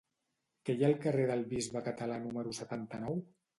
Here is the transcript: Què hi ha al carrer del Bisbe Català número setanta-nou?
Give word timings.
Què 0.69 0.75
hi 0.77 0.85
ha 0.85 0.87
al 0.87 0.95
carrer 1.03 1.27
del 1.33 1.45
Bisbe 1.53 1.85
Català 1.91 2.19
número 2.25 2.57
setanta-nou? 2.63 3.25